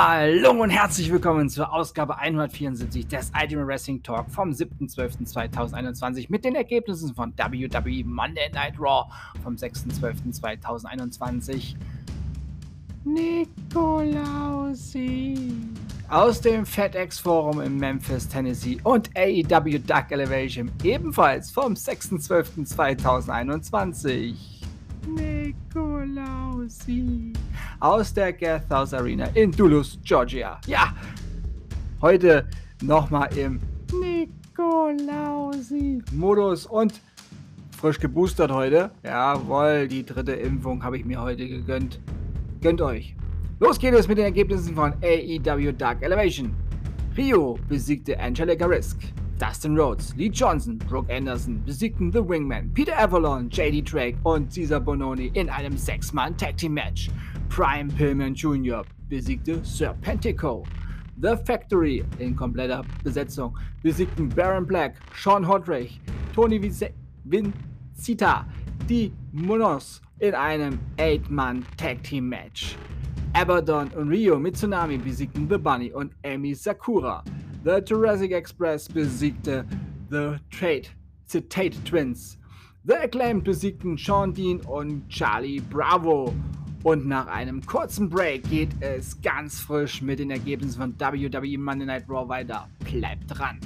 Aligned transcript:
Hallo 0.00 0.52
und 0.52 0.70
herzlich 0.70 1.10
willkommen 1.10 1.48
zur 1.48 1.72
Ausgabe 1.72 2.18
174 2.18 3.08
des 3.08 3.32
Ultimate 3.34 3.66
Wrestling 3.66 4.00
Talk 4.00 4.30
vom 4.30 4.50
7.12.2021 4.50 6.26
mit 6.28 6.44
den 6.44 6.54
Ergebnissen 6.54 7.16
von 7.16 7.32
WWE 7.36 8.04
Monday 8.04 8.48
Night 8.54 8.74
Raw 8.78 9.10
vom 9.42 9.56
6.12.2021. 9.56 11.74
Nikolausi 13.04 13.74
aus 16.08 16.42
dem 16.42 16.64
FedEx 16.64 17.18
Forum 17.18 17.60
in 17.60 17.76
Memphis, 17.76 18.28
Tennessee 18.28 18.78
und 18.84 19.10
AEW 19.16 19.80
Dark 19.84 20.12
Elevation 20.12 20.70
ebenfalls 20.84 21.50
vom 21.50 21.72
6.12.2021. 21.72 24.57
Nikolausi 25.06 25.84
aus 27.80 28.12
der 28.12 28.32
Gathouse 28.32 28.94
Arena 28.94 29.26
in 29.34 29.52
Duluth, 29.52 30.00
Georgia. 30.02 30.60
Ja, 30.66 30.92
heute 32.00 32.48
nochmal 32.82 33.28
im 33.36 33.60
Nikolausi-Modus 33.92 36.66
und 36.66 37.00
frisch 37.78 38.00
geboostert 38.00 38.50
heute. 38.50 38.90
Jawohl, 39.04 39.86
die 39.88 40.04
dritte 40.04 40.32
Impfung 40.32 40.82
habe 40.82 40.98
ich 40.98 41.04
mir 41.04 41.20
heute 41.20 41.48
gegönnt. 41.48 42.00
Gönnt 42.60 42.80
euch. 42.80 43.14
Los 43.60 43.78
geht 43.78 43.94
es 43.94 44.08
mit 44.08 44.18
den 44.18 44.24
Ergebnissen 44.24 44.74
von 44.74 44.92
AEW 45.02 45.72
Dark 45.72 46.02
Elevation. 46.02 46.52
Rio 47.16 47.58
besiegte 47.68 48.18
Angelica 48.18 48.66
Risk. 48.66 48.98
Dustin 49.38 49.76
Rhodes, 49.76 50.14
Lee 50.16 50.28
Johnson, 50.28 50.78
Brooke 50.78 51.08
Anderson 51.10 51.62
besiegten 51.64 52.10
The 52.12 52.20
Wingman, 52.20 52.72
Peter 52.74 52.98
Avalon, 52.98 53.48
JD 53.48 53.84
Drake 53.84 54.18
und 54.24 54.52
Cesar 54.52 54.80
Bononi 54.80 55.30
in 55.34 55.48
einem 55.48 55.76
Sechs-Mann 55.76 56.36
Tag 56.36 56.56
Team 56.56 56.74
Match. 56.74 57.08
Prime 57.48 57.88
Pillman 57.88 58.34
Jr. 58.34 58.82
besiegte 59.08 59.64
Serpentico. 59.64 60.64
The 61.20 61.36
Factory 61.44 62.04
in 62.18 62.36
kompletter 62.36 62.84
Besetzung 63.02 63.56
besiegten 63.82 64.28
Baron 64.28 64.66
Black, 64.66 64.96
Sean 65.14 65.46
Hodrich, 65.46 66.00
Tony 66.34 66.60
Vincita, 67.24 68.46
die 68.88 69.12
Monos 69.32 70.00
in 70.18 70.34
einem 70.34 70.78
8-Mann 70.98 71.64
Tag 71.76 72.02
Team 72.02 72.28
Match. 72.28 72.76
Abaddon 73.34 73.88
und 73.90 74.08
Rio 74.08 74.38
mit 74.38 74.56
Tsunami 74.56 74.98
besiegten 74.98 75.48
The 75.48 75.58
Bunny 75.58 75.92
und 75.92 76.12
Amy 76.24 76.54
Sakura. 76.54 77.22
The 77.68 77.82
Jurassic 77.82 78.32
Express 78.32 78.88
besiegte 78.88 79.66
The 80.08 80.38
Trade, 80.50 80.88
The 81.26 81.42
Tate 81.42 81.76
Twins. 81.84 82.38
The 82.86 82.94
Acclaimed 82.94 83.44
besiegten 83.44 83.98
Sean 83.98 84.32
Dean 84.32 84.62
und 84.62 85.06
Charlie 85.10 85.60
Bravo. 85.60 86.34
Und 86.82 87.06
nach 87.06 87.26
einem 87.26 87.60
kurzen 87.60 88.08
Break 88.08 88.48
geht 88.48 88.70
es 88.80 89.20
ganz 89.20 89.60
frisch 89.60 90.00
mit 90.00 90.18
den 90.18 90.30
Ergebnissen 90.30 90.80
von 90.80 90.98
WWE 90.98 91.58
Monday 91.58 91.84
Night 91.84 92.08
Raw 92.08 92.26
weiter. 92.26 92.70
Bleibt 92.90 93.24
dran! 93.28 93.60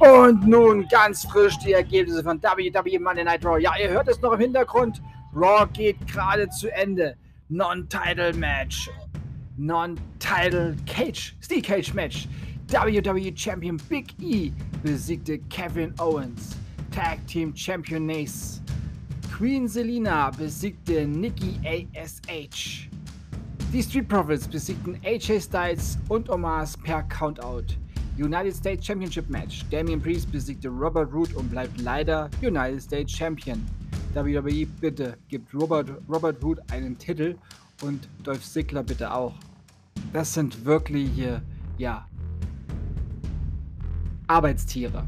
Und 0.00 0.48
nun 0.48 0.88
ganz 0.88 1.26
frisch 1.26 1.58
die 1.58 1.72
Ergebnisse 1.72 2.22
von 2.22 2.42
WWE 2.42 2.98
Monday 2.98 3.22
Night 3.22 3.44
Raw. 3.44 3.60
Ja, 3.60 3.72
ihr 3.78 3.90
hört 3.90 4.08
es 4.08 4.18
noch 4.22 4.32
im 4.32 4.40
Hintergrund. 4.40 5.02
Raw 5.34 5.66
geht 5.70 6.06
gerade 6.06 6.48
zu 6.48 6.72
Ende. 6.72 7.16
Non-Title 7.50 8.32
Match. 8.32 8.88
Non-Title 9.58 10.74
Cage. 10.86 11.36
Steel 11.42 11.60
Cage 11.60 11.92
Match. 11.92 12.28
WWE 12.68 13.36
Champion 13.36 13.76
Big 13.90 14.14
E 14.22 14.52
besiegte 14.82 15.38
Kevin 15.50 15.92
Owens. 16.00 16.56
Tag 16.90 17.18
Team 17.26 17.54
Champion 17.54 18.08
Ace. 18.08 18.62
Queen 19.36 19.68
Selina 19.68 20.30
besiegte 20.30 21.06
Nikki 21.06 21.60
ASH. 21.62 22.88
Die 23.70 23.82
Street 23.82 24.08
Profits 24.08 24.48
besiegten 24.48 24.98
AJ 25.04 25.42
Styles 25.42 25.98
und 26.08 26.30
Omas 26.30 26.74
per 26.78 27.02
Countout. 27.02 27.76
United 28.20 28.54
States 28.54 28.86
Championship 28.86 29.30
Match. 29.30 29.64
Damian 29.70 30.00
Priest 30.00 30.30
besiegte 30.30 30.68
Robert 30.68 31.12
Root 31.12 31.32
und 31.34 31.50
bleibt 31.50 31.80
leider 31.80 32.28
United 32.42 32.82
States 32.82 33.12
Champion. 33.12 33.64
WWE 34.12 34.66
bitte 34.80 35.16
gibt 35.28 35.54
Robert, 35.54 35.90
Robert 36.08 36.42
Root 36.42 36.58
einen 36.70 36.98
Titel 36.98 37.36
und 37.82 38.08
Dolph 38.24 38.44
Ziggler 38.44 38.82
bitte 38.82 39.12
auch. 39.12 39.34
Das 40.12 40.34
sind 40.34 40.64
wirklich, 40.64 41.10
ja, 41.78 42.06
Arbeitstiere. 44.26 45.04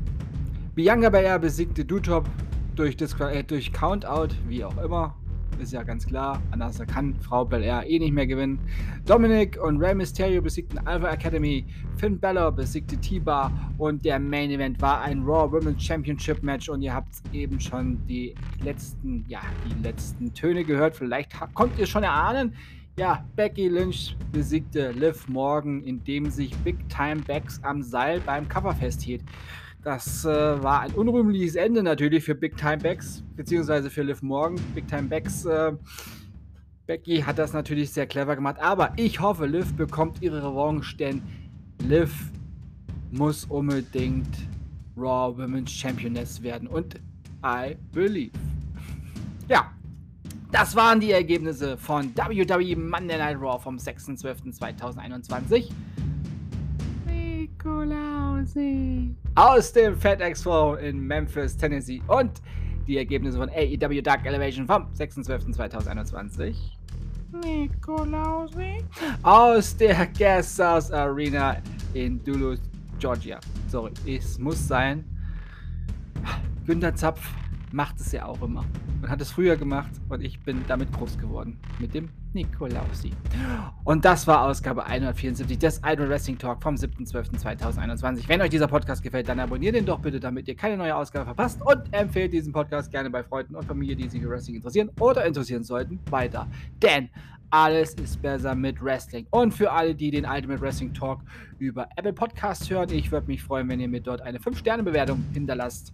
Bianca 0.75 1.11
Belair 1.11 1.39
besiegte 1.39 1.85
Dutop 1.85 2.29
durch, 2.75 2.97
äh, 3.01 3.45
durch 3.45 3.73
Countout, 3.73 4.35
wie 4.49 4.65
auch 4.65 4.77
immer. 4.79 5.15
Ist 5.59 5.73
ja 5.73 5.83
ganz 5.83 6.07
klar. 6.07 6.43
Anders 6.51 6.81
kann 6.87 7.15
Frau 7.21 7.45
Belair 7.45 7.85
eh 7.87 7.99
nicht 7.99 8.13
mehr 8.13 8.27
gewinnen. 8.27 8.59
Dominic 9.07 9.63
und 9.63 9.79
Rey 9.79 9.95
Mysterio 9.95 10.43
besiegten 10.43 10.79
Alpha 10.87 11.09
Academy. 11.11 11.65
Finn 11.97 12.19
Balor 12.19 12.53
besiegte 12.53 12.97
T-Bar. 12.97 13.53
Und 13.79 14.05
der 14.05 14.19
Main 14.19 14.51
Event 14.51 14.81
war 14.83 15.03
ein 15.03 15.23
Raw 15.23 15.53
Women's 15.53 15.83
Championship 15.83 16.43
Match. 16.43 16.69
Und 16.69 16.83
ihr 16.83 16.93
habt 16.93 17.15
eben 17.33 17.61
schon 17.61 18.05
die 18.07 18.35
letzten, 18.65 19.25
ja, 19.29 19.41
die 19.69 19.83
letzten 19.83 20.35
Töne 20.35 20.65
gehört. 20.65 20.97
Vielleicht 20.97 21.33
konnt 21.55 21.79
ihr 21.79 21.87
schon 21.87 22.03
erahnen. 22.03 22.55
Ja, 22.99 23.25
Becky 23.37 23.69
Lynch 23.69 24.15
besiegte 24.33 24.91
Liv 24.93 25.27
Morgan, 25.27 25.83
indem 25.83 26.29
sich 26.29 26.55
Big 26.59 26.77
Time 26.91 27.23
Becks 27.23 27.59
am 27.65 27.83
Seil 27.83 28.21
beim 28.21 28.47
Cover 28.47 28.75
festhielt. 28.75 29.23
Das 29.83 30.27
äh, 30.27 30.63
war 30.63 30.81
ein 30.81 30.93
unrühmliches 30.93 31.55
Ende 31.55 31.83
natürlich 31.83 32.23
für 32.23 32.35
Big 32.35 32.55
Time 32.59 32.77
Becks, 32.77 33.25
beziehungsweise 33.35 33.89
für 33.89 34.03
Liv 34.03 34.21
Morgan. 34.21 34.61
Big 34.75 34.87
Time 34.89 35.05
Becks, 35.05 35.47
äh, 35.47 35.73
Becky 36.87 37.23
hat 37.23 37.39
das 37.39 37.55
natürlich 37.55 37.91
sehr 37.91 38.07
clever 38.07 38.37
gemacht, 38.37 38.57
aber 38.61 38.93
ich 38.97 39.21
hoffe, 39.21 39.47
Liv 39.47 39.73
bekommt 39.75 40.21
ihre 40.21 40.43
Revanche, 40.43 40.95
denn 40.99 41.23
Liv 41.89 42.31
muss 43.11 43.47
unbedingt 43.47 44.37
Raw 44.99 45.35
Women's 45.35 45.73
Championess 45.73 46.43
werden 46.43 46.69
und 46.69 46.97
I 47.43 47.75
believe. 47.93 48.33
Ja, 49.49 49.73
das 50.53 50.77
waren 50.77 51.01
die 51.01 51.11
Ergebnisse 51.11 51.77
von 51.79 52.15
WWE 52.15 52.77
Monday 52.77 53.17
Night 53.17 53.41
Raw 53.41 53.59
vom 53.59 53.79
6.12.2021. 53.79 55.71
Nikolausi. 57.07 59.17
Aus 59.35 59.73
dem 59.73 59.97
FedEx 59.97 60.43
Forum 60.43 60.77
in 60.79 61.01
Memphis, 61.01 61.57
Tennessee. 61.57 62.03
Und 62.07 62.43
die 62.87 62.99
Ergebnisse 62.99 63.39
von 63.39 63.49
AEW 63.49 64.03
Dark 64.03 64.27
Elevation 64.27 64.67
vom 64.67 64.89
6.12.2021. 64.93 66.55
Nikolausi. 67.43 68.85
Aus 69.23 69.75
der 69.75 70.07
Gashouse 70.07 70.91
Arena 70.91 71.57
in 71.95 72.23
Duluth, 72.23 72.61
Georgia. 72.99 73.41
Sorry, 73.69 73.93
es 74.07 74.39
muss 74.39 74.69
sein. 74.69 75.03
Günter 76.67 76.95
Zapf 76.95 77.27
macht 77.73 78.01
es 78.01 78.13
ja 78.13 78.27
auch 78.27 78.43
immer. 78.43 78.65
Und 79.01 79.09
hat 79.09 79.21
es 79.21 79.31
früher 79.31 79.57
gemacht 79.57 79.91
und 80.09 80.23
ich 80.23 80.41
bin 80.41 80.65
damit 80.69 80.93
groß 80.93 81.19
geworden. 81.19 81.59
Mit 81.79 81.95
dem 81.95 82.11
Nikolausi. 82.35 83.13
Und 83.85 84.05
das 84.05 84.27
war 84.27 84.43
Ausgabe 84.43 84.85
174 84.85 85.59
des 85.59 85.81
Idol 85.85 86.09
Wrestling 86.09 86.39
Talk 86.39 86.63
vom 86.63 86.75
7.12.2021. 86.75 88.29
Wenn 88.29 88.41
euch 88.41 88.51
dieser 88.51 88.69
Podcast 88.69 89.03
gefällt, 89.03 89.29
dann 89.29 89.41
abonniert 89.41 89.77
ihn 89.77 89.87
doch 89.87 90.01
bitte, 90.01 90.21
damit 90.21 90.49
ihr 90.49 90.57
keine 90.57 90.77
neue 90.77 90.95
Ausgabe 90.95 91.25
verpasst 91.25 91.61
und 91.63 91.93
empfehlt 91.93 92.33
diesen 92.33 92.53
Podcast 92.53 92.91
gerne 92.91 93.11
bei 93.11 93.23
Freunden 93.23 93.55
und 93.55 93.65
Familie, 93.65 93.97
die 93.97 94.09
sich 94.09 94.23
für 94.23 94.31
Wrestling 94.31 94.57
interessieren 94.57 94.91
oder 95.01 95.25
interessieren 95.25 95.65
sollten, 95.65 95.99
weiter. 96.11 96.47
Denn 96.83 97.11
alles 97.53 97.93
ist 97.95 98.23
besser 98.23 98.55
mit 98.55 98.83
Wrestling. 98.83 99.27
Und 99.31 99.53
für 99.53 99.71
alle, 99.71 99.95
die 99.95 100.11
den 100.11 100.25
Ultimate 100.25 100.61
Wrestling 100.63 100.95
Talk 100.95 101.21
über 101.59 101.87
Apple 101.97 102.15
Podcasts 102.15 102.69
hören, 102.71 102.89
ich 102.91 103.13
würde 103.13 103.27
mich 103.27 103.43
freuen, 103.43 103.69
wenn 103.69 103.79
ihr 103.79 103.89
mir 103.89 104.01
dort 104.01 104.23
eine 104.23 104.39
5-Sterne-Bewertung 104.39 105.23
hinterlasst. 105.35 105.93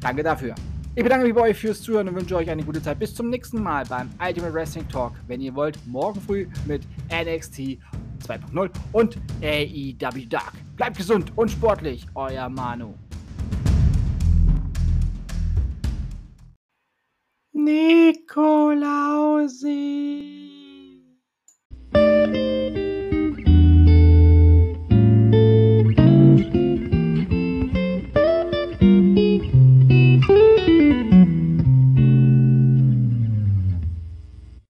Danke 0.00 0.22
dafür. 0.22 0.54
Ich 0.94 1.02
bedanke 1.02 1.26
mich 1.26 1.34
bei 1.34 1.40
euch 1.40 1.56
fürs 1.56 1.80
Zuhören 1.80 2.08
und 2.08 2.14
wünsche 2.14 2.36
euch 2.36 2.48
eine 2.50 2.62
gute 2.62 2.82
Zeit. 2.82 2.98
Bis 2.98 3.14
zum 3.14 3.30
nächsten 3.30 3.62
Mal 3.62 3.84
beim 3.86 4.10
Ultimate 4.20 4.52
Wrestling 4.52 4.86
Talk. 4.88 5.14
Wenn 5.26 5.40
ihr 5.54 5.56
wollt, 5.56 5.78
morgen 5.86 6.20
früh 6.20 6.48
mit 6.66 6.82
NXT 7.10 7.78
2.0 8.26 8.70
und 8.92 9.16
AEW 9.42 10.26
Dark. 10.28 10.54
Bleibt 10.76 10.96
gesund 10.96 11.32
und 11.36 11.50
sportlich, 11.50 12.06
euer 12.14 12.48
Manu. 12.48 12.94
Nikolausi. 17.52 18.14